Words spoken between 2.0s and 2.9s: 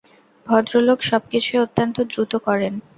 দ্রুত করেন।